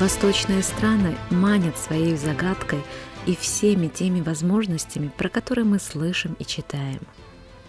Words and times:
Восточные 0.00 0.64
страны 0.64 1.16
манят 1.30 1.78
своей 1.78 2.16
загадкой 2.16 2.80
и 3.26 3.36
всеми 3.36 3.86
теми 3.86 4.20
возможностями, 4.20 5.08
про 5.16 5.28
которые 5.28 5.64
мы 5.64 5.78
слышим 5.78 6.34
и 6.40 6.44
читаем. 6.44 7.00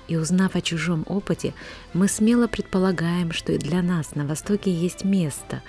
И 0.07 0.17
узнав 0.17 0.55
о 0.55 0.61
чужом 0.61 1.03
опыте, 1.07 1.53
мы 1.93 2.07
смело 2.07 2.47
предполагаем, 2.47 3.31
что 3.31 3.53
и 3.53 3.59
для 3.59 3.83
нас 3.83 4.15
на 4.15 4.25
Востоке 4.25 4.71
есть 4.71 5.03
место. 5.03 5.61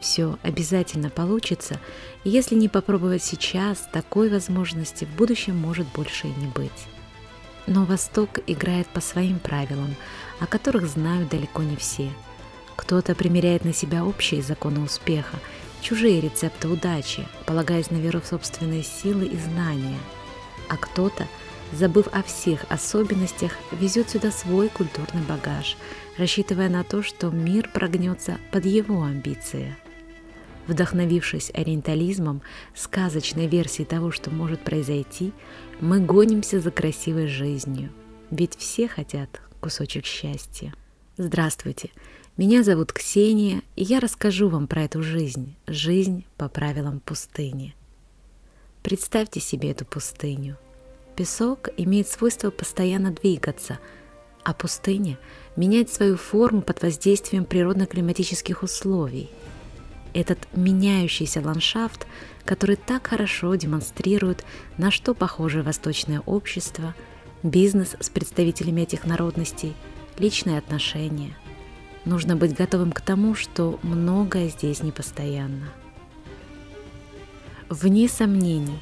Все 0.00 0.38
обязательно 0.42 1.08
получится, 1.08 1.80
и 2.24 2.30
если 2.30 2.56
не 2.56 2.68
попробовать 2.68 3.24
сейчас, 3.24 3.88
такой 3.90 4.28
возможности 4.28 5.06
в 5.06 5.16
будущем 5.16 5.56
может 5.56 5.86
больше 5.94 6.26
и 6.26 6.34
не 6.34 6.46
быть. 6.46 6.70
Но 7.66 7.86
Восток 7.86 8.38
играет 8.46 8.86
по 8.88 9.00
своим 9.00 9.38
правилам, 9.38 9.96
о 10.40 10.46
которых 10.46 10.86
знают 10.88 11.30
далеко 11.30 11.62
не 11.62 11.76
все. 11.76 12.10
Кто-то 12.76 13.14
примеряет 13.14 13.64
на 13.64 13.72
себя 13.72 14.04
общие 14.04 14.42
законы 14.42 14.80
успеха, 14.80 15.38
чужие 15.82 16.20
рецепты 16.20 16.68
удачи, 16.68 17.26
полагаясь 17.44 17.90
на 17.90 17.96
веру 17.96 18.20
в 18.20 18.26
собственные 18.26 18.84
силы 18.84 19.26
и 19.26 19.36
знания. 19.36 19.98
А 20.68 20.76
кто-то, 20.76 21.26
забыв 21.72 22.06
о 22.12 22.22
всех 22.22 22.64
особенностях, 22.70 23.52
везет 23.72 24.08
сюда 24.08 24.30
свой 24.30 24.68
культурный 24.68 25.22
багаж, 25.22 25.76
рассчитывая 26.16 26.70
на 26.70 26.84
то, 26.84 27.02
что 27.02 27.30
мир 27.30 27.68
прогнется 27.74 28.38
под 28.52 28.64
его 28.64 29.02
амбиции. 29.02 29.76
Вдохновившись 30.68 31.50
ориентализмом, 31.52 32.40
сказочной 32.74 33.48
версией 33.48 33.84
того, 33.84 34.12
что 34.12 34.30
может 34.30 34.60
произойти, 34.60 35.32
мы 35.80 35.98
гонимся 35.98 36.60
за 36.60 36.70
красивой 36.70 37.26
жизнью, 37.26 37.90
ведь 38.30 38.56
все 38.56 38.86
хотят 38.86 39.42
кусочек 39.60 40.06
счастья. 40.06 40.72
Здравствуйте, 41.16 41.90
меня 42.36 42.62
зовут 42.62 42.92
Ксения, 42.92 43.62
и 43.76 43.82
я 43.84 44.00
расскажу 44.00 44.48
вам 44.48 44.66
про 44.66 44.84
эту 44.84 45.02
жизнь, 45.02 45.54
жизнь 45.66 46.24
по 46.36 46.48
правилам 46.48 47.00
пустыни. 47.00 47.74
Представьте 48.82 49.40
себе 49.40 49.70
эту 49.70 49.84
пустыню. 49.84 50.56
Песок 51.14 51.68
имеет 51.76 52.08
свойство 52.08 52.50
постоянно 52.50 53.12
двигаться, 53.12 53.78
а 54.44 54.54
пустыня 54.54 55.18
меняет 55.56 55.90
свою 55.90 56.16
форму 56.16 56.62
под 56.62 56.82
воздействием 56.82 57.44
природно-климатических 57.44 58.62
условий– 58.62 59.30
этот 60.14 60.38
меняющийся 60.54 61.40
ландшафт, 61.40 62.06
который 62.44 62.76
так 62.76 63.06
хорошо 63.06 63.54
демонстрирует, 63.54 64.44
на 64.76 64.90
что 64.90 65.14
похоже 65.14 65.62
восточное 65.62 66.20
общество, 66.20 66.94
бизнес 67.42 67.96
с 67.98 68.10
представителями 68.10 68.82
этих 68.82 69.04
народностей, 69.04 69.74
личные 70.18 70.58
отношения. 70.58 71.36
Нужно 72.04 72.36
быть 72.36 72.54
готовым 72.54 72.92
к 72.92 73.00
тому, 73.00 73.34
что 73.34 73.78
многое 73.82 74.48
здесь 74.48 74.82
непостоянно. 74.82 75.68
Вне 77.68 78.08
сомнений, 78.08 78.78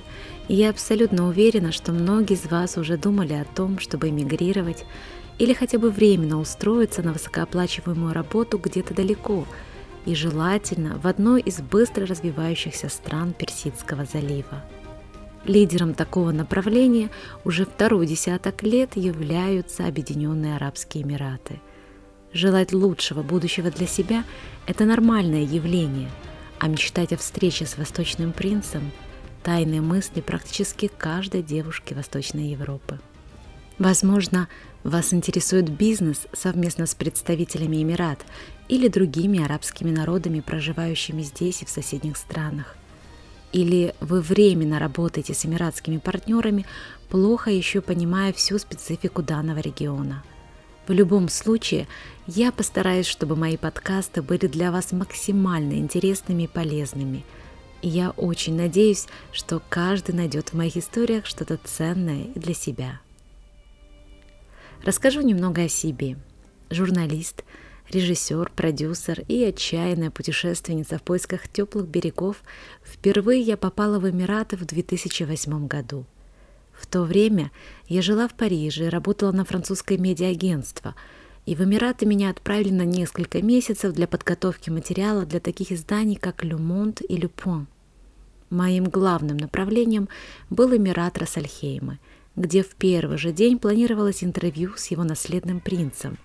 я 0.48 0.70
абсолютно 0.70 1.28
уверена, 1.28 1.70
что 1.70 1.92
многие 1.92 2.34
из 2.34 2.46
вас 2.50 2.76
уже 2.76 2.96
думали 2.96 3.34
о 3.34 3.44
том, 3.44 3.78
чтобы 3.78 4.08
эмигрировать 4.08 4.84
или 5.38 5.52
хотя 5.52 5.78
бы 5.78 5.90
временно 5.90 6.40
устроиться 6.40 7.02
на 7.02 7.12
высокооплачиваемую 7.12 8.12
работу 8.12 8.58
где-то 8.58 8.94
далеко– 8.94 9.46
и 10.06 10.14
желательно 10.14 10.98
в 10.98 11.06
одной 11.06 11.40
из 11.42 11.60
быстро 11.60 12.06
развивающихся 12.06 12.88
стран 12.88 13.32
Персидского 13.32 14.04
залива. 14.04 14.64
Лидером 15.44 15.94
такого 15.94 16.32
направления 16.32 17.10
уже 17.44 17.64
второй 17.64 18.06
десяток 18.06 18.62
лет 18.62 18.96
являются 18.96 19.86
Объединенные 19.86 20.56
Арабские 20.56 21.04
Эмираты. 21.04 21.60
Желать 22.32 22.72
лучшего 22.72 23.22
будущего 23.22 23.70
для 23.70 23.86
себя– 23.86 24.24
это 24.66 24.84
нормальное 24.84 25.42
явление, 25.42 26.10
а 26.58 26.68
мечтать 26.68 27.12
о 27.12 27.16
встрече 27.16 27.66
с 27.66 27.76
Восточным 27.76 28.32
принцем– 28.32 28.92
тайные 29.42 29.80
мысли 29.80 30.20
практически 30.20 30.90
каждой 30.96 31.42
девушки 31.42 31.94
Восточной 31.94 32.48
Европы. 32.48 33.00
Возможно, 33.78 34.48
вас 34.84 35.12
интересует 35.12 35.70
бизнес 35.70 36.26
совместно 36.32 36.86
с 36.86 36.94
представителями 36.94 37.82
Эмират 37.82 38.24
или 38.68 38.88
другими 38.88 39.42
арабскими 39.42 39.90
народами, 39.90 40.40
проживающими 40.40 41.22
здесь 41.22 41.62
и 41.62 41.64
в 41.64 41.70
соседних 41.70 42.16
странах. 42.16 42.76
Или 43.52 43.94
вы 44.00 44.20
временно 44.20 44.78
работаете 44.78 45.34
с 45.34 45.44
эмиратскими 45.44 45.96
партнерами, 45.96 46.66
плохо 47.08 47.50
еще 47.50 47.80
понимая 47.80 48.32
всю 48.32 48.58
специфику 48.58 49.22
данного 49.22 49.58
региона. 49.58 50.22
В 50.90 50.92
любом 50.92 51.28
случае, 51.28 51.86
я 52.26 52.50
постараюсь, 52.50 53.06
чтобы 53.06 53.36
мои 53.36 53.56
подкасты 53.56 54.22
были 54.22 54.48
для 54.48 54.72
вас 54.72 54.90
максимально 54.90 55.74
интересными 55.74 56.42
и 56.42 56.48
полезными. 56.48 57.24
И 57.80 57.88
я 57.88 58.10
очень 58.10 58.56
надеюсь, 58.56 59.06
что 59.30 59.62
каждый 59.68 60.16
найдет 60.16 60.48
в 60.48 60.54
моих 60.54 60.76
историях 60.76 61.26
что-то 61.26 61.60
ценное 61.62 62.24
для 62.34 62.54
себя. 62.54 63.00
Расскажу 64.82 65.20
немного 65.20 65.62
о 65.62 65.68
себе. 65.68 66.16
Журналист, 66.70 67.44
режиссер, 67.88 68.50
продюсер 68.56 69.20
и 69.28 69.44
отчаянная 69.44 70.10
путешественница 70.10 70.98
в 70.98 71.04
поисках 71.04 71.46
теплых 71.46 71.86
берегов, 71.86 72.42
впервые 72.82 73.42
я 73.42 73.56
попала 73.56 74.00
в 74.00 74.10
Эмираты 74.10 74.56
в 74.56 74.64
2008 74.64 75.68
году. 75.68 76.04
В 76.80 76.86
то 76.86 77.02
время 77.02 77.50
я 77.88 78.02
жила 78.02 78.26
в 78.26 78.34
Париже 78.34 78.88
работала 78.88 79.32
на 79.32 79.44
французское 79.44 79.98
медиагентство, 79.98 80.94
и 81.46 81.54
в 81.54 81.62
Эмираты 81.62 82.06
меня 82.06 82.30
отправили 82.30 82.72
на 82.72 82.84
несколько 82.84 83.42
месяцев 83.42 83.92
для 83.92 84.06
подготовки 84.06 84.70
материала 84.70 85.26
для 85.26 85.40
таких 85.40 85.72
изданий, 85.72 86.16
как 86.16 86.44
«Le 86.44 86.58
Monde» 86.58 87.04
и 87.04 87.16
«Le 87.16 87.30
Point». 87.30 87.66
Моим 88.48 88.84
главным 88.84 89.36
направлением 89.36 90.08
был 90.48 90.74
Эмират 90.74 91.18
Рассальхейма– 91.18 91.98
где 92.36 92.62
в 92.62 92.74
первый 92.74 93.18
же 93.18 93.32
день 93.32 93.58
планировалось 93.58 94.24
интервью 94.24 94.72
с 94.76 94.86
его 94.86 95.04
наследным 95.04 95.60
принцем. 95.60 96.18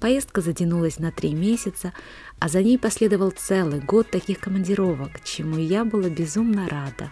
Поездка 0.00 0.40
затянулась 0.40 0.98
на 0.98 1.12
три 1.12 1.32
месяца, 1.32 1.92
а 2.40 2.48
за 2.48 2.62
ней 2.62 2.76
последовал 2.76 3.30
целый 3.30 3.80
год 3.80 4.10
таких 4.10 4.40
командировок, 4.40 5.22
чему 5.22 5.56
я 5.56 5.84
была 5.84 6.08
безумно 6.08 6.68
рада. 6.68 7.10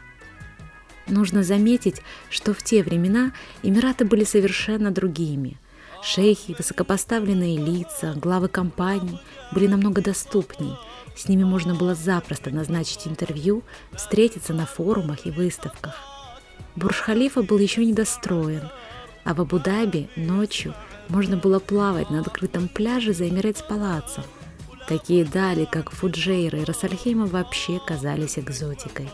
Нужно 1.07 1.43
заметить, 1.43 2.03
что 2.29 2.55
в 2.55 2.63
те 2.63 2.83
времена 2.83 3.33
Эмираты 3.63 4.05
были 4.05 4.25
совершенно 4.25 4.91
другими. 4.91 5.57
Шейхи, 6.03 6.55
высокопоставленные 6.57 7.59
лица, 7.59 8.15
главы 8.17 8.49
компаний 8.49 9.21
были 9.53 9.67
намного 9.67 10.01
доступней. 10.01 10.75
С 11.15 11.29
ними 11.29 11.45
можно 11.45 11.75
было 11.75 11.95
запросто 11.95 12.51
назначить 12.51 13.07
интервью, 13.07 13.63
встретиться 13.93 14.55
на 14.55 14.65
форумах 14.65 15.27
и 15.27 15.31
выставках. 15.31 15.95
Бурж-Халифа 16.77 17.43
был 17.43 17.59
еще 17.59 17.85
недостроен, 17.85 18.71
а 19.25 19.35
в 19.35 19.41
Абу-Даби 19.41 20.09
ночью 20.17 20.75
можно 21.09 21.37
было 21.37 21.59
плавать 21.59 22.11
на 22.11 22.21
открытом 22.21 22.69
пляже 22.69 23.13
за 23.13 23.29
Эмирейтс-палаццо. 23.29 24.23
Такие 24.89 25.25
дали, 25.25 25.67
как 25.67 25.91
Фуджейра 25.91 26.61
и 26.61 26.65
Рассальхейма, 26.65 27.27
вообще 27.27 27.81
казались 27.87 28.39
экзотикой. 28.39 29.09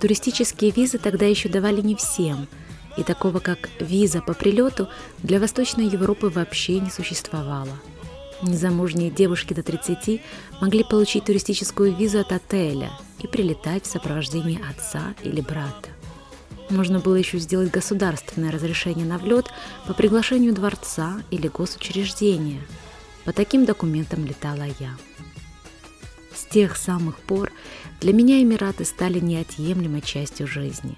Туристические 0.00 0.70
визы 0.70 0.98
тогда 0.98 1.26
еще 1.26 1.48
давали 1.48 1.82
не 1.82 1.94
всем, 1.94 2.48
и 2.96 3.02
такого 3.02 3.38
как 3.38 3.68
виза 3.80 4.22
по 4.22 4.32
прилету 4.32 4.88
для 5.22 5.38
Восточной 5.38 5.86
Европы 5.86 6.28
вообще 6.28 6.80
не 6.80 6.90
существовало. 6.90 7.78
Незамужние 8.42 9.10
девушки 9.10 9.52
до 9.52 9.62
30 9.62 10.22
могли 10.62 10.84
получить 10.84 11.26
туристическую 11.26 11.94
визу 11.94 12.20
от 12.20 12.32
отеля 12.32 12.90
и 13.18 13.26
прилетать 13.26 13.84
в 13.84 13.90
сопровождении 13.90 14.58
отца 14.70 15.14
или 15.22 15.42
брата. 15.42 15.90
Нужно 16.70 17.00
было 17.00 17.16
еще 17.16 17.38
сделать 17.38 17.70
государственное 17.70 18.52
разрешение 18.52 19.04
на 19.04 19.18
влет 19.18 19.48
по 19.86 19.92
приглашению 19.92 20.54
дворца 20.54 21.20
или 21.30 21.48
госучреждения. 21.48 22.62
По 23.26 23.32
таким 23.32 23.66
документам 23.66 24.24
летала 24.24 24.64
я. 24.78 24.96
С 26.40 26.44
тех 26.52 26.76
самых 26.76 27.18
пор 27.18 27.52
для 28.00 28.14
меня 28.14 28.42
Эмираты 28.42 28.86
стали 28.86 29.20
неотъемлемой 29.20 30.00
частью 30.00 30.46
жизни. 30.46 30.96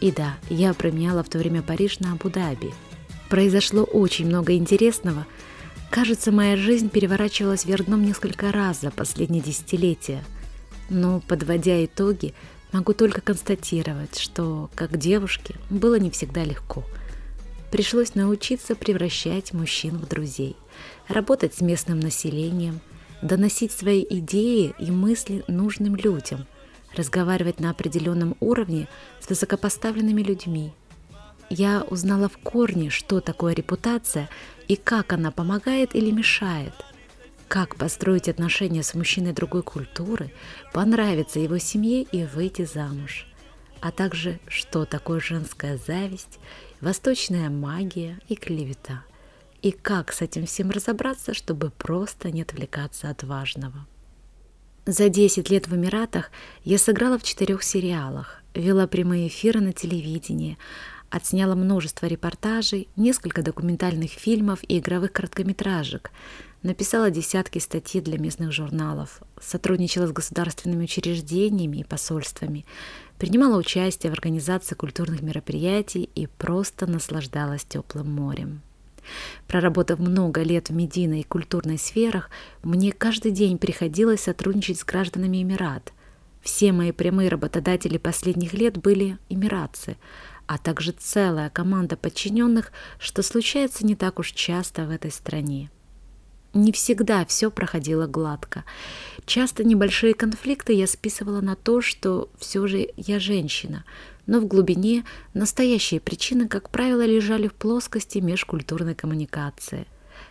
И 0.00 0.10
да, 0.10 0.36
я 0.48 0.72
променяла 0.72 1.22
в 1.22 1.28
то 1.28 1.36
время 1.36 1.60
Париж 1.60 2.00
на 2.00 2.12
Абу-Даби. 2.12 2.72
Произошло 3.28 3.82
очень 3.84 4.26
много 4.26 4.54
интересного. 4.54 5.26
Кажется, 5.90 6.32
моя 6.32 6.56
жизнь 6.56 6.88
переворачивалась 6.88 7.66
вверх 7.66 7.86
дном 7.86 8.04
несколько 8.04 8.52
раз 8.52 8.80
за 8.80 8.90
последние 8.90 9.42
десятилетия. 9.42 10.24
Но, 10.88 11.20
подводя 11.20 11.84
итоги, 11.84 12.34
Могу 12.72 12.92
только 12.92 13.20
констатировать, 13.20 14.16
что, 14.16 14.70
как 14.76 14.96
девушке, 14.96 15.56
было 15.70 15.98
не 15.98 16.10
всегда 16.10 16.44
легко. 16.44 16.84
Пришлось 17.72 18.14
научиться 18.14 18.76
превращать 18.76 19.52
мужчин 19.52 19.98
в 19.98 20.06
друзей, 20.06 20.56
работать 21.08 21.54
с 21.54 21.60
местным 21.60 21.98
населением, 21.98 22.80
доносить 23.22 23.72
свои 23.72 24.04
идеи 24.08 24.74
и 24.78 24.90
мысли 24.90 25.44
нужным 25.48 25.96
людям, 25.96 26.46
разговаривать 26.96 27.60
на 27.60 27.70
определенном 27.70 28.36
уровне 28.40 28.88
с 29.20 29.28
высокопоставленными 29.28 30.22
людьми. 30.22 30.72
Я 31.48 31.82
узнала 31.82 32.28
в 32.28 32.38
корне, 32.38 32.90
что 32.90 33.20
такое 33.20 33.54
репутация 33.54 34.28
и 34.68 34.76
как 34.76 35.12
она 35.12 35.30
помогает 35.30 35.94
или 35.94 36.10
мешает. 36.10 36.74
как 37.48 37.74
построить 37.74 38.28
отношения 38.28 38.84
с 38.84 38.94
мужчиной 38.94 39.32
другой 39.32 39.64
культуры, 39.64 40.30
понравиться 40.72 41.40
его 41.40 41.58
семье 41.58 42.02
и 42.02 42.24
выйти 42.24 42.64
замуж, 42.64 43.26
а 43.80 43.90
также 43.90 44.38
что 44.46 44.84
такое 44.84 45.18
женская 45.18 45.76
зависть, 45.84 46.38
восточная 46.80 47.50
магия 47.50 48.20
и 48.28 48.36
клевета, 48.36 49.02
и 49.62 49.72
как 49.72 50.12
с 50.12 50.22
этим 50.22 50.46
всем 50.46 50.70
разобраться, 50.70 51.34
чтобы 51.34 51.70
просто 51.70 52.30
не 52.30 52.42
отвлекаться 52.42 53.10
от 53.10 53.22
важного. 53.22 53.86
За 54.86 55.08
10 55.08 55.50
лет 55.50 55.68
в 55.68 55.76
Эмиратах 55.76 56.30
я 56.64 56.78
сыграла 56.78 57.18
в 57.18 57.22
четырех 57.22 57.62
сериалах, 57.62 58.42
вела 58.54 58.86
прямые 58.86 59.28
эфиры 59.28 59.60
на 59.60 59.72
телевидении, 59.72 60.58
отсняла 61.10 61.54
множество 61.54 62.06
репортажей, 62.06 62.88
несколько 62.96 63.42
документальных 63.42 64.10
фильмов 64.10 64.60
и 64.66 64.78
игровых 64.78 65.12
короткометражек, 65.12 66.10
написала 66.62 67.10
десятки 67.10 67.58
статей 67.58 68.00
для 68.00 68.18
местных 68.18 68.52
журналов, 68.52 69.22
сотрудничала 69.40 70.06
с 70.06 70.12
государственными 70.12 70.84
учреждениями 70.84 71.78
и 71.78 71.84
посольствами, 71.84 72.64
принимала 73.18 73.58
участие 73.58 74.10
в 74.10 74.14
организации 74.14 74.74
культурных 74.74 75.20
мероприятий 75.20 76.08
и 76.14 76.26
просто 76.26 76.86
наслаждалась 76.86 77.64
теплым 77.64 78.12
морем. 78.12 78.62
Проработав 79.46 79.98
много 79.98 80.42
лет 80.42 80.68
в 80.68 80.72
медийной 80.72 81.20
и 81.20 81.24
культурной 81.24 81.78
сферах, 81.78 82.30
мне 82.62 82.92
каждый 82.92 83.32
день 83.32 83.58
приходилось 83.58 84.22
сотрудничать 84.22 84.78
с 84.78 84.84
гражданами 84.84 85.42
Эмират. 85.42 85.92
Все 86.42 86.72
мои 86.72 86.92
прямые 86.92 87.28
работодатели 87.28 87.98
последних 87.98 88.54
лет 88.54 88.78
были 88.78 89.18
эмиратцы, 89.28 89.96
а 90.46 90.58
также 90.58 90.92
целая 90.92 91.50
команда 91.50 91.96
подчиненных, 91.96 92.72
что 92.98 93.22
случается 93.22 93.84
не 93.84 93.94
так 93.94 94.18
уж 94.18 94.32
часто 94.32 94.86
в 94.86 94.90
этой 94.90 95.10
стране. 95.10 95.70
Не 96.52 96.72
всегда 96.72 97.24
все 97.26 97.50
проходило 97.50 98.06
гладко. 98.06 98.64
Часто 99.24 99.62
небольшие 99.62 100.14
конфликты 100.14 100.72
я 100.72 100.88
списывала 100.88 101.40
на 101.40 101.54
то, 101.54 101.80
что 101.80 102.28
все 102.38 102.66
же 102.66 102.88
я 102.96 103.20
женщина, 103.20 103.84
но 104.30 104.38
в 104.38 104.46
глубине 104.46 105.04
настоящие 105.34 106.00
причины, 106.00 106.48
как 106.48 106.70
правило, 106.70 107.04
лежали 107.04 107.48
в 107.48 107.54
плоскости 107.54 108.18
межкультурной 108.18 108.94
коммуникации. 108.94 109.86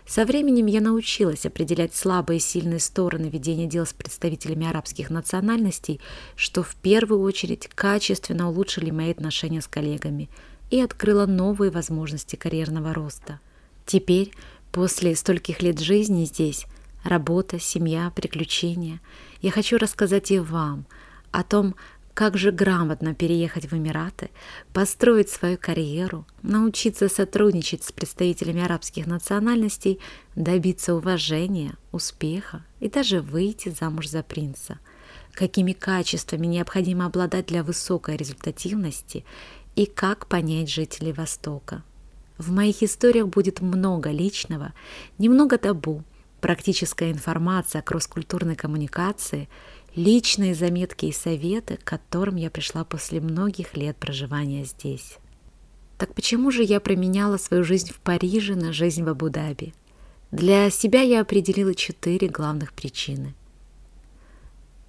Со 0.08 0.26
временем 0.26 0.68
я 0.68 0.82
научилась 0.82 1.46
определять 1.46 1.94
слабые 1.94 2.38
и 2.38 2.42
сильные 2.42 2.80
стороны 2.80 3.26
ведения 3.26 3.68
дел 3.68 3.86
с 3.86 3.94
представителями 3.94 4.68
арабских 4.68 5.10
национальностей, 5.10 6.00
что 6.36 6.64
в 6.64 6.76
первую 6.78 7.22
очередь 7.22 7.68
качественно 7.76 8.50
улучшили 8.50 8.90
мои 8.90 9.12
отношения 9.12 9.62
с 9.62 9.68
коллегами 9.68 10.30
и 10.72 10.80
открыла 10.80 11.26
новые 11.26 11.70
возможности 11.70 12.36
карьерного 12.36 12.94
роста. 12.94 13.40
Теперь 13.86 14.32
После 14.72 15.16
стольких 15.16 15.64
лет 15.64 15.80
жизни 15.80 16.26
здесь, 16.26 16.68
работа, 17.04 17.60
семья, 17.60 18.12
приключения, 18.16 19.02
я 19.42 19.52
хочу 19.52 19.78
рассказать 19.78 20.30
и 20.30 20.40
вам 20.40 20.86
о 21.32 21.44
том, 21.44 21.76
как 22.20 22.36
же 22.36 22.52
грамотно 22.52 23.16
переехать 23.16 23.72
в 23.72 23.74
Эмираты, 23.74 24.30
построить 24.74 25.30
свою 25.30 25.58
карьеру, 25.58 26.28
научиться 26.42 27.08
сотрудничать 27.08 27.86
с 27.86 27.94
представителями 27.94 28.62
арабских 28.62 29.08
национальностей, 29.08 30.02
добиться 30.36 30.96
уважения, 30.96 31.76
успеха 31.94 32.66
и 32.82 32.90
даже 32.90 33.22
выйти 33.22 33.70
замуж 33.70 34.10
за 34.10 34.22
принца. 34.22 34.80
Какими 35.32 35.72
качествами 35.72 36.46
необходимо 36.46 37.06
обладать 37.06 37.46
для 37.46 37.64
высокой 37.64 38.18
результативности 38.18 39.24
и 39.78 39.86
как 39.86 40.28
понять 40.28 40.70
жителей 40.70 41.14
Востока. 41.14 41.84
В 42.38 42.52
моих 42.52 42.84
историях 42.84 43.28
будет 43.30 43.62
много 43.62 44.12
личного, 44.12 44.74
немного 45.20 45.58
табу, 45.58 46.04
практическая 46.42 47.12
информация, 47.14 47.82
кросс-культурной 47.82 48.58
коммуникации, 48.58 49.48
личные 50.00 50.56
заметки 50.56 51.06
и 51.06 51.12
советы, 51.12 51.78
к 51.78 51.84
которым 51.84 52.36
я 52.36 52.50
пришла 52.50 52.84
после 52.84 53.22
многих 53.22 53.76
лет 53.76 53.98
проживания 53.98 54.66
здесь. 54.66 55.18
Так 55.98 56.14
почему 56.14 56.52
же 56.52 56.64
я 56.64 56.80
променяла 56.80 57.38
свою 57.38 57.64
жизнь 57.64 57.92
в 57.92 58.00
Париже 58.00 58.56
на 58.56 58.72
жизнь 58.72 59.04
в 59.04 59.10
Абу-Даби? 59.10 59.74
Для 60.32 60.70
себя 60.70 61.02
я 61.02 61.22
определила 61.22 61.74
четыре 61.76 62.28
главных 62.28 62.74
причины. 62.74 63.34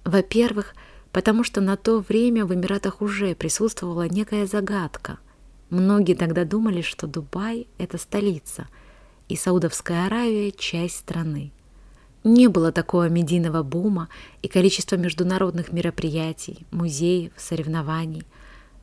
Во-первых, 0.05 0.75
потому 1.11 1.43
что 1.43 1.61
на 1.61 1.77
то 1.77 1.99
время 1.99 2.45
в 2.45 2.53
Эмиратах 2.53 3.01
уже 3.01 3.35
присутствовала 3.35 4.07
некая 4.07 4.45
загадка– 4.45 5.19
Многие 5.71 6.15
тогда 6.15 6.43
думали, 6.43 6.81
что 6.81 7.07
Дубай– 7.07 7.65
это 7.77 7.97
столица, 7.97 8.67
и 9.29 9.37
Саудовская 9.37 10.05
Аравия– 10.05 10.51
часть 10.57 10.97
страны. 10.97 11.53
Не 12.23 12.47
было 12.47 12.71
такого 12.71 13.09
медийного 13.09 13.63
бума 13.63 14.07
и 14.43 14.47
количества 14.47 14.95
международных 14.95 15.71
мероприятий, 15.71 16.65
музеев, 16.69 17.31
соревнований. 17.35 18.23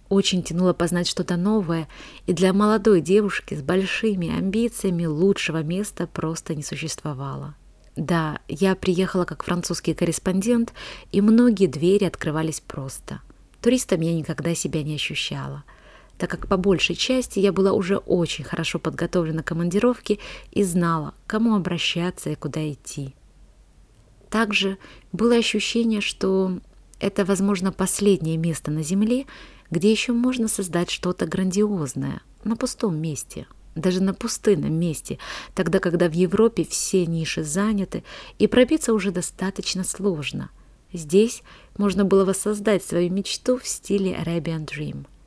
Очень 0.08 0.42
тянуло 0.42 0.72
познать 0.72 1.06
что-то 1.06 1.36
новое, 1.36 1.86
и 2.26 2.32
для 2.32 2.52
молодой 2.52 3.00
девушки 3.00 3.54
с 3.54 3.62
большими 3.62 4.36
амбициями 4.36 5.04
лучшего 5.04 5.62
места 5.62 6.06
просто 6.06 6.54
не 6.54 6.62
существовало. 6.62 7.54
Да, 7.94 8.38
я 8.48 8.74
приехала 8.74 9.24
как 9.24 9.44
французский 9.44 9.94
корреспондент, 9.94 10.72
и 11.12 11.20
многие 11.20 11.66
двери 11.66 12.04
открывались 12.04 12.60
просто. 12.60 13.20
Туристом 13.60 14.00
я 14.00 14.14
никогда 14.14 14.54
себя 14.54 14.82
не 14.82 14.94
ощущала– 14.94 15.64
так 16.18 16.30
как 16.30 16.48
по 16.48 16.56
большей 16.56 16.96
части 16.96 17.38
я 17.38 17.52
была 17.52 17.72
уже 17.72 17.96
очень 17.96 18.44
хорошо 18.44 18.78
подготовлена 18.80 19.42
к 19.42 19.46
командировке 19.46 20.18
и 20.50 20.64
знала, 20.64 21.14
к 21.26 21.30
кому 21.30 21.54
обращаться 21.54 22.30
и 22.30 22.34
куда 22.34 22.68
идти. 22.70 23.14
Также 24.30 24.78
было 25.12 25.36
ощущение, 25.36 26.00
что 26.00 26.60
это, 27.00 27.24
возможно, 27.24 27.72
последнее 27.72 28.36
место 28.36 28.70
на 28.70 28.82
Земле, 28.82 29.26
где 29.70 29.90
еще 29.90 30.12
можно 30.12 30.48
создать 30.48 30.90
что-то 30.90 31.26
грандиозное 31.26 32.22
на 32.44 32.56
пустом 32.56 32.96
месте, 32.96 33.46
даже 33.74 34.02
на 34.02 34.14
пустынном 34.14 34.74
месте, 34.74 35.18
тогда, 35.54 35.78
когда 35.78 36.08
в 36.08 36.12
Европе 36.12 36.64
все 36.64 37.06
ниши 37.06 37.42
заняты 37.42 38.04
и 38.38 38.46
пробиться 38.46 38.92
уже 38.92 39.10
достаточно 39.10 39.84
сложно. 39.84 40.50
Здесь 40.92 41.42
можно 41.76 42.04
было 42.04 42.24
воссоздать 42.24 42.82
свою 42.82 43.10
мечту 43.10 43.58
в 43.58 43.68
стиле 43.68 44.12
Arabian 44.12 44.66
Dream– 44.66 45.06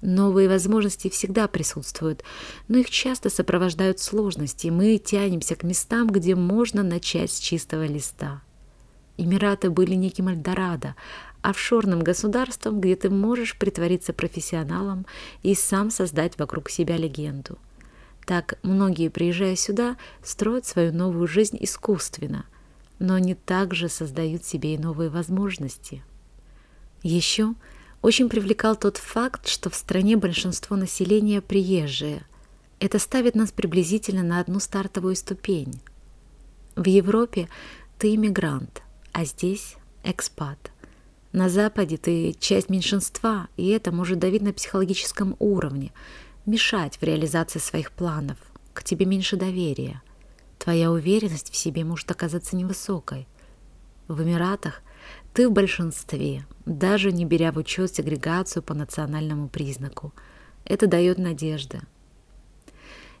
Новые 0.00 0.48
возможности 0.48 1.08
всегда 1.08 1.48
присутствуют, 1.48 2.22
но 2.68 2.78
их 2.78 2.88
часто 2.88 3.30
сопровождают 3.30 3.98
сложности, 3.98 4.68
и 4.68 4.70
мы 4.70 4.96
тянемся 4.98 5.56
к 5.56 5.64
местам, 5.64 6.08
где 6.08 6.36
можно 6.36 6.84
начать 6.84 7.32
с 7.32 7.40
чистого 7.40 7.84
листа. 7.84 8.42
Эмираты 9.18 9.68
были 9.68 9.94
неким 9.94 10.28
Альдорадо, 10.28 10.94
офшорным 11.42 12.00
государством, 12.00 12.80
где 12.80 12.96
ты 12.96 13.10
можешь 13.10 13.58
притвориться 13.58 14.14
профессионалом 14.14 15.04
и 15.42 15.54
сам 15.54 15.90
создать 15.90 16.38
вокруг 16.38 16.70
себя 16.70 16.96
легенду. 16.96 17.58
Так 18.24 18.58
многие, 18.62 19.08
приезжая 19.10 19.56
сюда, 19.56 19.98
строят 20.22 20.64
свою 20.64 20.94
новую 20.94 21.28
жизнь 21.28 21.58
искусственно, 21.60 22.46
но 22.98 23.14
они 23.14 23.34
также 23.34 23.90
создают 23.90 24.46
себе 24.46 24.74
и 24.74 24.78
новые 24.78 25.10
возможности. 25.10 26.02
Еще– 27.02 27.54
очень 28.00 28.28
привлекал 28.28 28.76
тот 28.76 28.96
факт, 28.96 29.48
что 29.48 29.70
в 29.70 29.74
стране 29.74 30.16
большинство 30.16 30.76
населения 30.76 31.40
приезжие. 31.40 32.22
Это 32.80 32.98
ставит 32.98 33.34
нас 33.34 33.50
приблизительно 33.50 34.22
на 34.22 34.38
одну 34.40 34.60
стартовую 34.60 35.16
ступень. 35.16 35.80
В 36.76 36.86
Европе 36.86 37.48
ты 37.98 38.14
иммигрант, 38.14 38.82
а 39.18 39.24
здесь 39.24 39.74
экспат. 40.04 40.70
На 41.32 41.48
Западе 41.48 41.96
ты 41.96 42.36
часть 42.38 42.68
меньшинства, 42.70 43.48
и 43.56 43.66
это 43.70 43.90
может 43.90 44.20
давить 44.20 44.42
на 44.42 44.52
психологическом 44.52 45.34
уровне, 45.40 45.92
мешать 46.46 46.98
в 46.98 47.02
реализации 47.02 47.58
своих 47.58 47.90
планов, 47.90 48.36
к 48.74 48.84
тебе 48.84 49.06
меньше 49.06 49.36
доверия. 49.36 50.02
Твоя 50.60 50.92
уверенность 50.92 51.50
в 51.50 51.56
себе 51.56 51.82
может 51.82 52.08
оказаться 52.12 52.54
невысокой. 52.54 53.26
В 54.06 54.22
Эмиратах 54.22 54.82
ты 55.34 55.48
в 55.48 55.52
большинстве, 55.52 56.46
даже 56.64 57.10
не 57.10 57.24
беря 57.24 57.50
в 57.50 57.56
учет 57.56 57.92
сегрегацию 57.92 58.62
по 58.62 58.72
национальному 58.72 59.48
признаку. 59.48 60.14
Это 60.64 60.86
дает 60.86 61.18
надежды. 61.18 61.80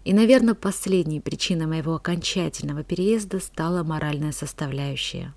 И, 0.04 0.12
наверное, 0.12 0.54
последней 0.54 1.18
причиной 1.18 1.66
моего 1.66 1.96
окончательного 1.96 2.84
переезда 2.84 3.40
стала 3.40 3.82
моральная 3.82 4.30
составляющая. 4.30 5.34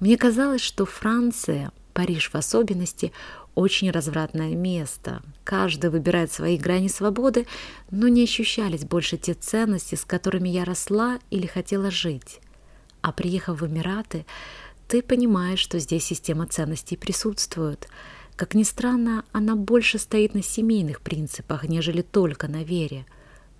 Мне 0.00 0.16
казалось, 0.16 0.60
что 0.60 0.84
Франция, 0.86 1.72
Париж 1.92 2.30
в 2.30 2.34
особенности, 2.36 3.12
очень 3.54 3.90
развратное 3.90 4.54
место. 4.54 5.22
Каждый 5.44 5.90
выбирает 5.90 6.32
свои 6.32 6.56
грани 6.56 6.88
свободы, 6.88 7.46
но 7.90 8.08
не 8.08 8.24
ощущались 8.24 8.84
больше 8.84 9.18
те 9.18 9.34
ценности, 9.34 9.94
с 9.94 10.04
которыми 10.04 10.48
я 10.48 10.64
росла 10.64 11.18
или 11.30 11.46
хотела 11.46 11.90
жить. 11.90 12.40
А 13.02 13.12
приехав 13.12 13.60
в 13.60 13.66
Эмираты, 13.66 14.24
ты 14.88 15.02
понимаешь, 15.02 15.58
что 15.58 15.78
здесь 15.78 16.04
система 16.04 16.46
ценностей 16.46 16.96
присутствует. 16.96 17.88
Как 18.36 18.54
ни 18.54 18.62
странно, 18.62 19.24
она 19.32 19.56
больше 19.56 19.98
стоит 19.98 20.34
на 20.34 20.42
семейных 20.42 21.00
принципах, 21.02 21.64
нежели 21.68 22.02
только 22.02 22.48
на 22.48 22.64
вере. 22.64 23.04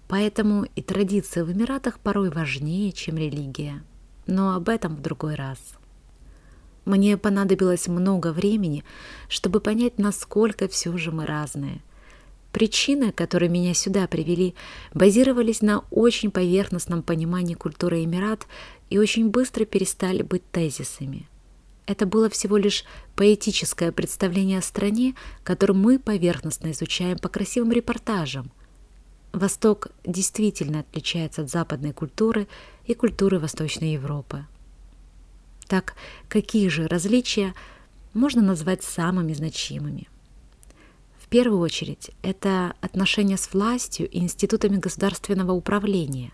Поэтому 0.09 0.65
и 0.65 0.83
традиции 0.83 1.43
в 1.43 1.53
Эмиратах 1.53 1.99
порой 1.99 2.31
важнее, 2.31 2.93
чем 2.93 3.17
религия. 3.17 3.83
но 4.27 4.55
об 4.55 4.69
этом 4.69 4.97
в 4.97 5.03
другой 5.03 5.35
раз. 5.35 5.59
Мне 6.85 7.17
понадобилось 7.17 7.87
много 7.87 8.33
времени, 8.33 8.85
чтобы 9.29 9.61
понять, 9.61 9.99
насколько 9.99 10.69
все 10.69 10.97
же 10.97 11.13
мы 11.13 11.27
разные. 11.27 11.81
Причины, 12.53 13.13
которые 13.13 13.49
меня 13.49 13.73
сюда 13.73 14.07
привели, 14.07 14.55
базировались 14.93 15.63
на 15.63 15.85
очень 15.91 16.31
поверхностном 16.31 17.03
понимании 17.03 17.55
культуры 17.55 18.05
Эмират 18.05 18.47
и 18.91 18.99
очень 18.99 19.31
быстро 19.31 19.65
перестали 19.65 20.23
быть 20.23 20.49
тезисами. 20.51 21.29
Это 21.87 22.05
было 22.05 22.29
всего 22.29 22.57
лишь 22.59 22.85
поэтическое 23.17 23.91
представление 23.91 24.59
о 24.59 24.63
стране, 24.63 25.15
которую 25.45 25.79
мы 25.79 25.99
поверхностно 25.99 26.71
изучаем 26.73 27.19
по 27.19 27.29
красивым 27.29 27.73
репортажам. 27.73 28.53
Восток 29.33 29.89
действительно 30.05 30.81
отличается 30.81 31.43
от 31.43 31.51
западной 31.51 31.93
культуры 31.93 32.49
и 32.85 32.95
культуры 32.95 33.39
Восточной 33.39 33.95
Европы. 33.95 34.45
Так, 35.69 35.95
какие 36.29 36.69
же 36.69 36.87
различия 36.87 37.55
можно 38.15 38.43
назвать 38.43 38.83
самыми 38.83 39.33
значимыми? 39.33 40.09
В 41.19 41.29
первую 41.29 41.61
очередь, 41.61 42.11
это 42.23 42.75
отношения 42.81 43.39
с 43.39 43.53
властью 43.55 44.09
и 44.09 44.19
институтами 44.19 44.77
государственного 44.77 45.53
управления. 45.53 46.33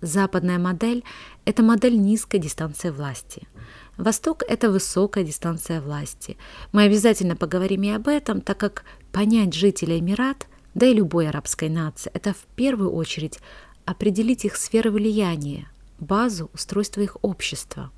Западная 0.00 0.58
модель– 0.58 1.02
это 1.44 1.64
модель 1.64 1.98
низкой 1.98 2.38
дистанции 2.38 2.90
власти. 2.90 3.48
Восток– 3.96 4.44
это 4.48 4.70
высокая 4.70 5.24
дистанция 5.24 5.80
власти. 5.80 6.36
Мы 6.70 6.84
обязательно 6.84 7.34
поговорим 7.34 7.82
и 7.82 7.90
об 7.90 8.06
этом, 8.06 8.40
так 8.40 8.58
как 8.58 8.84
понять 9.10 9.54
жителей 9.54 9.98
Эмират, 9.98 10.46
да 10.74 10.86
и 10.86 10.94
любой 10.94 11.28
арабской 11.28 11.68
нации– 11.68 12.12
это 12.14 12.32
в 12.32 12.46
первую 12.54 12.92
очередь 12.92 13.40
определить 13.84 14.44
их 14.44 14.54
сферы 14.54 14.92
влияния, 14.92 15.66
базу 15.98 16.48
устройства 16.54 17.00
их 17.00 17.16
общества– 17.22 17.90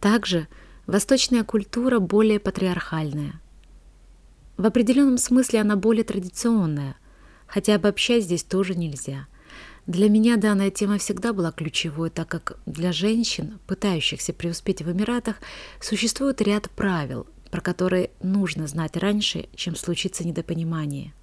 также 0.00 0.48
восточная 0.86 1.44
культура 1.44 1.98
более 1.98 2.40
патриархальная. 2.40 3.40
В 4.56 4.66
определенном 4.66 5.18
смысле 5.18 5.60
она 5.60 5.76
более 5.76 6.04
традиционная, 6.04 6.96
хотя 7.46 7.76
обобщать 7.76 8.24
здесь 8.24 8.42
тоже 8.42 8.74
нельзя. 8.74 9.26
Для 9.86 10.08
меня 10.08 10.36
данная 10.36 10.70
тема 10.70 10.98
всегда 10.98 11.32
была 11.32 11.50
ключевой, 11.52 12.10
так 12.10 12.28
как 12.28 12.58
для 12.66 12.92
женщин, 12.92 13.58
пытающихся 13.66 14.32
преуспеть 14.32 14.82
в 14.82 14.92
Эмиратах, 14.92 15.36
существует 15.80 16.40
ряд 16.42 16.70
правил, 16.70 17.26
про 17.50 17.60
которые 17.60 18.10
нужно 18.22 18.66
знать 18.66 18.96
раньше, 18.96 19.48
чем 19.54 19.74
случится 19.74 20.26
недопонимание. 20.26 21.14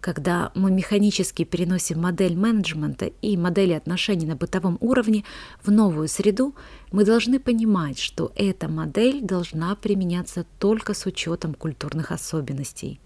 Когда 0.00 0.50
мы 0.54 0.70
механически 0.70 1.44
переносим 1.44 2.00
модель 2.00 2.34
менеджмента 2.34 3.06
и 3.06 3.36
модели 3.36 3.72
отношений 3.72 4.24
на 4.24 4.34
бытовом 4.34 4.78
уровне 4.80 5.24
в 5.62 5.70
новую 5.70 6.08
среду, 6.08 6.54
мы 6.90 7.04
должны 7.04 7.38
понимать, 7.38 7.98
что 7.98 8.32
эта 8.34 8.66
модель 8.66 9.20
должна 9.20 9.74
применяться 9.76 10.46
только 10.58 10.94
с 10.94 11.04
учетом 11.04 11.52
культурных 11.52 12.12
особенностей. 12.12 12.98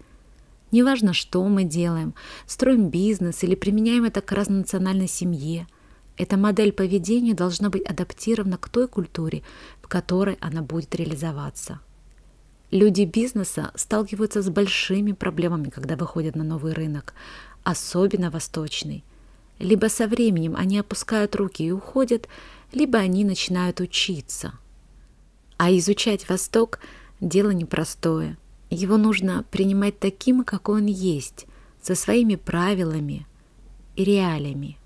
Неважно, 0.71 1.13
что 1.13 1.45
мы 1.47 1.65
делаем, 1.65 2.15
строим 2.47 2.89
бизнес 2.89 3.43
или 3.43 3.55
применяем 3.55 4.05
это 4.05 4.21
к 4.21 4.31
разнонациональной 4.31 5.09
семье, 5.09 5.67
эта 6.17 6.37
модель 6.37 6.71
поведения 6.71 7.33
должна 7.33 7.69
быть 7.69 7.83
адаптирована 7.83 8.57
к 8.57 8.69
той 8.69 8.87
культуре, 8.87 9.43
в 9.81 9.89
которой 9.89 10.37
она 10.39 10.61
будет 10.61 10.95
реализоваться. 10.95 11.81
Люди 12.71 13.03
бизнеса 13.03 13.71
сталкиваются 13.75 14.41
с 14.41 14.49
большими 14.49 15.11
проблемами, 15.11 15.69
когда 15.69 15.95
выходят 15.95 16.35
на 16.35 16.43
новый 16.43 16.73
рынок, 16.73 17.13
особенно 17.63 18.31
восточный. 18.31 19.03
Либо 19.59 19.87
со 19.87 20.07
временем 20.07 20.55
они 20.57 20.79
опускают 20.79 21.35
руки 21.35 21.63
и 21.63 21.71
уходят, 21.71 22.27
либо 22.73 22.99
они 22.99 23.23
начинают 23.23 23.79
учиться. 23.79 24.53
А 25.57 25.71
изучать 25.71 26.27
Восток– 26.27 26.79
дело 27.21 27.51
непростое. 27.51 28.37
Его 28.69 28.97
нужно 28.97 29.45
принимать 29.51 29.99
таким, 29.99 30.43
какой 30.43 30.81
он 30.81 30.87
есть, 30.87 31.45
со 31.81 31.95
своими 31.95 32.35
правилами 32.35 33.25
и 33.95 34.03
реалиями. 34.03 34.77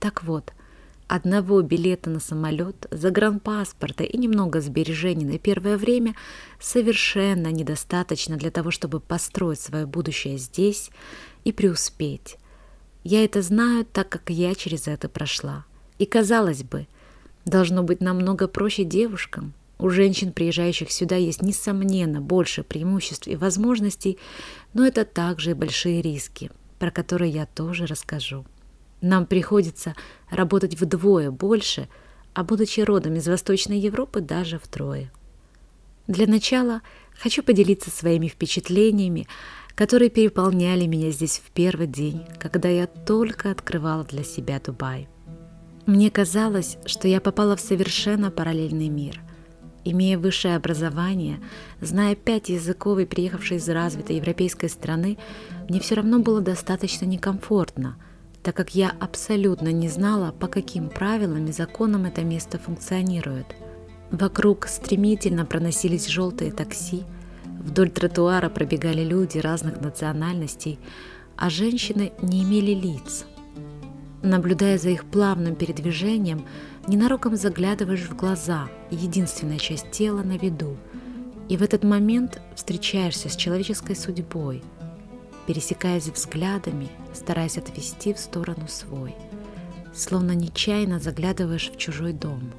Так 0.00 0.22
вот– 0.22 0.52
Одного 1.08 1.60
билета 1.62 2.08
на 2.08 2.20
самолет, 2.20 2.86
загранпаспорта 2.90 4.04
и 4.04 4.16
немного 4.16 4.60
сбережений 4.60 5.26
на 5.26 5.38
первое 5.38 5.76
время 5.76 6.14
совершенно 6.58 7.48
недостаточно 7.48 8.36
для 8.36 8.50
того, 8.50 8.70
чтобы 8.70 9.00
построить 9.00 9.60
свое 9.60 9.84
будущее 9.84 10.38
здесь 10.38 10.90
и 11.44 11.52
преуспеть. 11.52 12.38
Я 13.04 13.24
это 13.24 13.42
знаю, 13.42 13.84
так 13.84 14.08
как 14.08 14.30
я 14.30 14.54
через 14.54 14.86
это 14.86 15.08
прошла. 15.08 15.66
И, 15.98 16.06
казалось 16.06 16.62
бы, 16.62 16.86
должно 17.44 17.82
быть 17.82 18.00
намного 18.00 18.48
проще 18.48 18.84
девушкам. 18.84 19.54
У 19.78 19.90
женщин, 19.90 20.32
приезжающих 20.32 20.92
сюда, 20.92 21.16
есть, 21.16 21.42
несомненно, 21.42 22.20
больше 22.20 22.62
преимуществ 22.62 23.26
и 23.26 23.34
возможностей, 23.34 24.18
но 24.74 24.86
это 24.86 25.04
также 25.04 25.50
и 25.50 25.54
большие 25.54 26.00
риски, 26.00 26.50
про 26.78 26.90
которые 26.92 27.32
я 27.32 27.46
тоже 27.46 27.86
расскажу. 27.86 28.44
Нам 29.02 29.26
приходится 29.26 29.94
работать 30.30 30.80
вдвое 30.80 31.32
больше, 31.32 31.88
а 32.34 32.44
будучи 32.44 32.80
родом 32.80 33.14
из 33.16 33.26
Восточной 33.26 33.78
Европы, 33.78 34.20
даже 34.20 34.58
втрое. 34.58 35.12
Для 36.06 36.26
начала 36.28 36.82
хочу 37.20 37.42
поделиться 37.42 37.90
своими 37.90 38.28
впечатлениями, 38.28 39.26
которые 39.74 40.08
переполняли 40.08 40.86
меня 40.86 41.10
здесь 41.10 41.42
в 41.44 41.50
первый 41.50 41.88
день, 41.88 42.22
когда 42.38 42.68
я 42.68 42.86
только 42.86 43.50
открывала 43.50 44.04
для 44.04 44.22
себя 44.22 44.60
Дубай. 44.64 45.08
Мне 45.84 46.08
казалось, 46.10 46.78
что 46.86 47.08
я 47.08 47.20
попала 47.20 47.56
в 47.56 47.60
совершенно 47.60 48.30
параллельный 48.30 48.88
мир. 48.88 49.20
Имея 49.84 50.16
высшее 50.16 50.54
образование, 50.54 51.40
зная 51.80 52.14
пять 52.14 52.50
языков 52.50 53.00
и 53.00 53.04
приехавшей 53.04 53.56
из 53.56 53.68
развитой 53.68 54.16
европейской 54.16 54.68
страны, 54.68 55.18
мне 55.68 55.80
все 55.80 55.96
равно 55.96 56.20
было 56.20 56.40
достаточно 56.40 57.04
некомфортно– 57.04 57.96
так 58.42 58.56
как 58.56 58.74
я 58.74 58.92
абсолютно 58.98 59.72
не 59.72 59.88
знала, 59.88 60.32
по 60.32 60.48
каким 60.48 60.88
правилам 60.88 61.46
и 61.46 61.52
законам 61.52 62.04
это 62.06 62.22
место 62.22 62.58
функционирует. 62.58 63.46
Вокруг 64.10 64.66
стремительно 64.66 65.46
проносились 65.46 66.08
желтые 66.08 66.52
такси, 66.52 67.04
вдоль 67.44 67.90
тротуара 67.90 68.48
пробегали 68.48 69.04
люди 69.04 69.38
разных 69.38 69.80
национальностей, 69.80 70.78
а 71.36 71.50
женщины 71.50 72.12
не 72.20 72.42
имели 72.42 72.72
лиц. 72.72 73.24
Наблюдая 74.22 74.78
за 74.78 74.90
их 74.90 75.04
плавным 75.04 75.54
передвижением, 75.54 76.44
ненароком 76.86 77.36
заглядываешь 77.36 78.08
в 78.08 78.16
глаза, 78.16 78.68
единственная 78.90 79.58
часть 79.58 79.90
тела 79.90 80.22
на 80.22 80.36
виду, 80.36 80.76
и 81.48 81.56
в 81.56 81.62
этот 81.62 81.84
момент 81.84 82.40
встречаешься 82.54 83.28
с 83.28 83.36
человеческой 83.36 83.96
судьбой– 83.96 84.62
пересекаясь 85.46 86.08
взглядами, 86.08 86.88
стараясь 87.12 87.58
отвести 87.58 88.14
в 88.14 88.18
сторону 88.18 88.68
свой, 88.68 89.14
словно 89.94 90.32
нечаянно 90.32 90.98
заглядываешь 90.98 91.70
в 91.70 91.76
чужой 91.76 92.12
дом. 92.12 92.52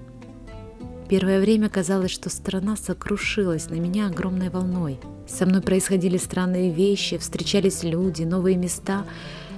Первое 1.09 1.39
время 1.39 1.69
казалось, 1.69 2.11
что 2.11 2.29
страна 2.29 2.75
сокрушилась 2.75 3.69
на 3.69 3.75
меня 3.75 4.07
огромной 4.07 4.49
волной. 4.49 4.99
Со 5.27 5.45
мной 5.45 5.61
происходили 5.61 6.17
странные 6.17 6.71
вещи, 6.71 7.17
встречались 7.17 7.83
люди, 7.83 8.23
новые 8.23 8.57
места, 8.57 9.05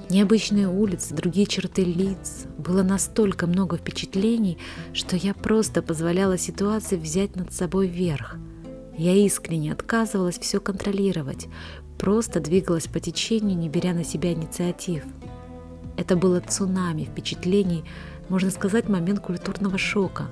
необычные 0.10 0.68
улицы, 0.68 1.14
другие 1.14 1.46
черты 1.46 1.84
лиц. 1.84 2.46
Было 2.58 2.84
настолько 2.84 3.48
много 3.48 3.78
впечатлений, 3.78 4.58
что 4.94 5.16
я 5.16 5.34
просто 5.34 5.82
позволяла 5.82 6.38
ситуации 6.38 6.98
взять 6.98 7.36
над 7.36 7.54
собой 7.54 7.88
верх. 7.88 8.38
Я 8.98 9.14
искренне 9.14 9.74
отказывалась 9.74 10.40
все 10.40 10.60
контролировать, 10.60 11.48
просто 11.98 12.40
двигалась 12.40 12.88
по 12.88 13.00
течению, 13.00 13.58
не 13.58 13.70
беря 13.70 13.94
на 13.94 14.04
себя 14.04 14.34
инициатив. 14.34 15.04
Это 15.98 16.16
было 16.16 16.40
цунами 16.40 17.04
впечатлений, 17.04 17.84
можно 18.30 18.52
сказать, 18.52 18.90
момент 18.90 19.20
культурного 19.20 19.78
шока. 19.78 20.28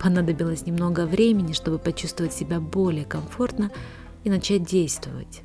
Понадобилось 0.00 0.66
немного 0.66 1.06
времени, 1.06 1.52
чтобы 1.52 1.78
почувствовать 1.78 2.32
себя 2.32 2.60
более 2.60 3.04
комфортно 3.04 3.70
и 4.24 4.30
начать 4.30 4.64
действовать. 4.64 5.42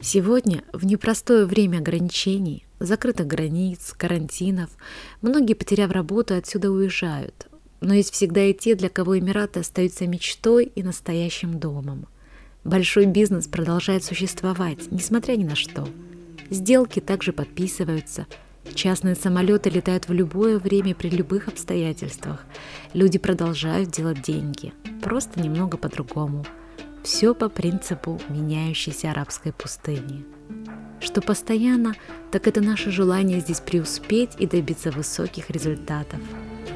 Сегодня, 0.00 0.64
в 0.72 0.84
непростое 0.84 1.46
время 1.46 1.78
ограничений, 1.78 2.66
закрытых 2.80 3.26
границ, 3.26 3.94
карантинов, 3.96 4.70
многие, 5.20 5.54
потеряв 5.54 5.92
работу, 5.92 6.34
отсюда 6.34 6.70
уезжают. 6.70 7.46
Но 7.80 7.94
есть 7.94 8.12
всегда 8.12 8.44
и 8.44 8.54
те, 8.54 8.74
для 8.74 8.88
кого 8.88 9.18
Эмираты 9.18 9.60
остаются 9.60 10.06
мечтой 10.06 10.64
и 10.64 10.82
настоящим 10.82 11.58
домом. 11.58 12.06
Большой 12.64 13.06
бизнес 13.06 13.48
продолжает 13.48 14.04
существовать, 14.04 14.90
несмотря 14.92 15.36
ни 15.36 15.44
на 15.44 15.56
что. 15.56 15.88
Сделки 16.48 17.00
также 17.00 17.32
подписываются. 17.32 18.26
Частные 18.74 19.16
самолеты 19.16 19.68
летают 19.68 20.08
в 20.08 20.12
любое 20.12 20.58
время 20.58 20.94
при 20.94 21.10
любых 21.10 21.48
обстоятельствах. 21.48 22.44
Люди 22.94 23.18
продолжают 23.18 23.90
делать 23.90 24.22
деньги, 24.22 24.72
просто 25.02 25.40
немного 25.40 25.76
по-другому. 25.76 26.46
Все 27.02 27.34
по 27.34 27.48
принципу 27.48 28.20
меняющейся 28.28 29.10
арабской 29.10 29.52
пустыни. 29.52 30.24
Что 31.00 31.20
постоянно, 31.20 31.94
так 32.30 32.46
это 32.46 32.60
наше 32.60 32.92
желание 32.92 33.40
здесь 33.40 33.58
преуспеть 33.58 34.30
и 34.38 34.46
добиться 34.46 34.92
высоких 34.92 35.50
результатов. 35.50 36.20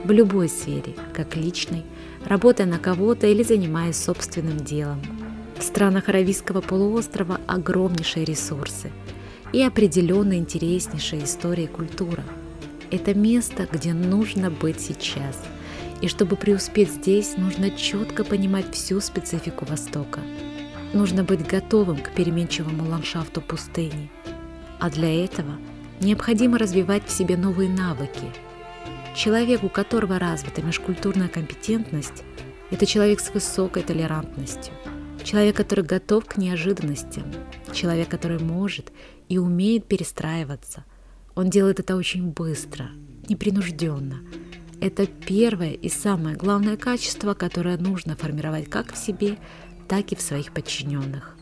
в 0.04 0.10
любой 0.10 0.48
сфере, 0.48 0.94
как 1.14 1.36
личной, 1.36 1.84
работая 2.24 2.66
на 2.66 2.78
кого-то 2.78 3.26
или 3.26 3.42
занимаясь 3.42 3.96
собственным 3.96 4.58
делом. 4.58 5.00
В 5.58 5.62
странах 5.62 6.08
Аравийского 6.08 6.60
полуострова 6.60 7.40
огромнейшие 7.46 8.24
ресурсы 8.24 8.92
и 9.52 9.62
определенно 9.62 10.36
интереснейшая 10.36 11.24
история 11.24 11.64
и 11.64 11.68
культура. 11.68 12.24
Это 12.90 13.14
место, 13.14 13.66
где 13.70 13.94
нужно 13.94 14.50
быть 14.50 14.80
сейчас. 14.80 15.42
И 16.02 16.08
чтобы 16.08 16.36
преуспеть 16.36 16.90
здесь, 16.90 17.36
нужно 17.36 17.70
четко 17.70 18.22
понимать 18.22 18.74
всю 18.74 19.00
специфику 19.00 19.64
Востока. 19.64 20.20
Нужно 20.92 21.24
быть 21.24 21.46
готовым 21.46 21.98
к 21.98 22.10
переменчивому 22.12 22.88
ландшафту 22.88 23.40
пустыни. 23.40 24.10
А 24.78 24.90
для 24.90 25.24
этого 25.24 25.56
необходимо 26.00 26.58
развивать 26.58 27.06
в 27.06 27.10
себе 27.10 27.36
новые 27.36 27.70
навыки. 27.70 28.30
Человек, 29.14 29.64
у 29.64 29.70
которого 29.70 30.18
развита 30.18 30.60
межкультурная 30.62 31.28
компетентность, 31.28 32.24
это 32.70 32.84
человек 32.84 33.20
с 33.20 33.32
высокой 33.32 33.82
толерантностью, 33.82 34.74
человек, 35.26 35.56
который 35.56 35.84
готов 35.84 36.24
к 36.24 36.36
неожиданностям, 36.36 37.24
человек, 37.72 38.08
который 38.08 38.38
может 38.38 38.92
и 39.28 39.38
умеет 39.38 39.86
перестраиваться. 39.86 40.84
Он 41.34 41.50
делает 41.50 41.80
это 41.80 41.96
очень 41.96 42.30
быстро, 42.30 42.90
непринужденно. 43.28 44.20
Это 44.80 45.06
первое 45.06 45.72
и 45.72 45.88
самое 45.88 46.36
главное 46.36 46.76
качество, 46.76 47.34
которое 47.34 47.76
нужно 47.76 48.14
формировать 48.14 48.70
как 48.70 48.92
в 48.92 48.96
себе, 48.96 49.36
так 49.88 50.12
и 50.12 50.16
в 50.16 50.20
своих 50.20 50.52
подчиненных. 50.52 51.36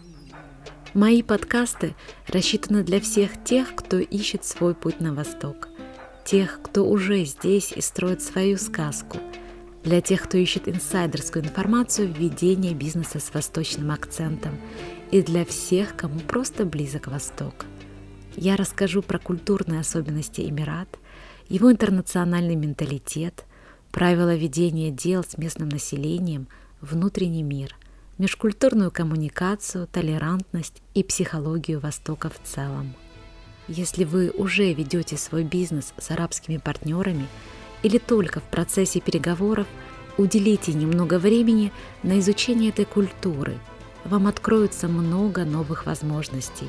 Мои 0.94 1.22
подкасты 1.22 1.94
рассчитаны 2.28 2.84
для 2.84 3.00
всех 3.00 3.42
тех, 3.44 3.74
кто 3.74 3.98
ищет 3.98 4.44
свой 4.44 4.74
путь 4.74 5.00
на 5.00 5.12
восток, 5.12 5.68
тех, 6.24 6.60
кто 6.62 6.88
уже 6.88 7.24
здесь 7.24 7.72
и 7.72 7.80
строит 7.80 8.22
свою 8.22 8.56
сказку, 8.56 9.18
для 9.84 10.00
тех, 10.00 10.22
кто 10.22 10.36
ищет 10.38 10.68
инсайдерскую 10.68 11.44
информацию 11.44 12.12
в 12.12 12.18
ведении 12.18 12.74
бизнеса 12.74 13.20
с 13.20 13.32
восточным 13.32 13.90
акцентом, 13.90 14.58
и 15.10 15.22
для 15.22 15.44
всех, 15.44 15.94
кому 15.94 16.20
просто 16.20 16.64
близок 16.64 17.06
Восток. 17.06 17.66
Я 18.34 18.56
расскажу 18.56 19.02
про 19.02 19.18
культурные 19.18 19.80
особенности 19.80 20.40
Эмират, 20.40 20.88
его 21.48 21.70
интернациональный 21.70 22.56
менталитет, 22.56 23.44
правила 23.92 24.34
ведения 24.34 24.90
дел 24.90 25.22
с 25.22 25.38
местным 25.38 25.68
населением, 25.68 26.48
внутренний 26.80 27.42
мир– 27.42 27.76
межкультурную 28.18 28.90
коммуникацию, 28.90 29.86
толерантность 29.86 30.82
и 30.94 31.02
психологию 31.02 31.80
Востока 31.80 32.30
в 32.30 32.40
целом. 32.42 32.94
Если 33.66 34.04
вы 34.04 34.30
уже 34.30 34.72
ведете 34.72 35.16
свой 35.16 35.42
бизнес 35.42 35.94
с 35.98 36.10
арабскими 36.10 36.58
партнерами 36.58 37.26
или 37.84 37.98
только 37.98 38.40
в 38.40 38.42
процессе 38.42 39.00
переговоров, 39.00 39.68
уделите 40.16 40.72
немного 40.72 41.20
времени 41.20 41.70
на 42.02 42.18
изучение 42.18 42.70
этой 42.70 42.84
культуры. 42.84 43.56
Вам 44.04 44.26
откроется 44.26 44.88
много 44.88 45.44
новых 45.44 45.86
возможностей. 45.86 46.68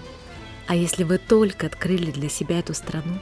А 0.68 0.76
если 0.76 1.04
вы 1.04 1.18
только 1.18 1.66
открыли 1.66 2.12
для 2.12 2.30
себя 2.30 2.60
эту 2.60 2.76
страну, 2.76 3.18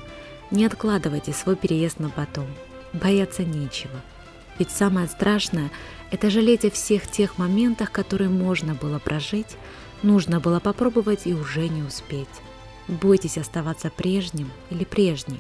не 0.52 0.66
откладывайте 0.66 1.32
свой 1.32 1.56
переезд 1.56 2.00
на 2.00 2.10
потом. 2.10 2.48
Бояться 2.92 3.44
нечего– 3.44 4.02
ведь 4.60 4.70
самое 4.70 5.08
страшное– 5.08 5.72
это 6.12 6.30
жалеть 6.30 6.66
о 6.66 6.72
всех 6.72 7.08
тех 7.08 7.38
моментах, 7.38 7.92
которые 7.92 8.30
можно 8.30 8.76
было 8.76 9.00
прожить, 9.00 9.58
нужно 10.04 10.40
было 10.40 10.60
попробовать 10.60 11.26
и 11.26 11.34
уже 11.34 11.68
не 11.68 11.82
успеть. 11.82 12.28
Бойтесь 12.88 13.38
оставаться 13.38 13.90
прежним 13.90 14.52
или 14.70 14.84
прежней, 14.84 15.40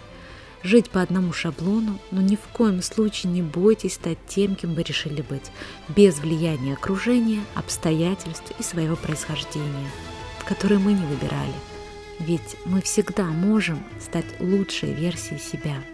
жить 0.63 0.89
по 0.89 1.01
одному 1.01 1.33
шаблону, 1.33 1.99
но 2.11 2.21
ни 2.21 2.35
в 2.35 2.47
коем 2.53 2.81
случае 2.81 3.31
не 3.31 3.41
бойтесь 3.41 3.95
стать 3.95 4.17
тем, 4.27 4.55
кем 4.55 4.73
вы 4.73 4.83
решили 4.83 5.21
быть, 5.21 5.51
без 5.89 6.19
влияния 6.19 6.73
окружения, 6.73 7.43
обстоятельств 7.55 8.51
и 8.57 8.63
своего 8.63 8.95
происхождения, 8.95 9.89
которые 10.45 10.79
мы 10.79 10.93
не 10.93 11.05
выбирали. 11.05 11.53
Ведь 12.19 12.55
мы 12.65 12.81
всегда 12.81 13.25
можем 13.25 13.83
стать 13.99 14.25
лучшей 14.39 14.93
версией 14.93 15.39
себя– 15.39 15.75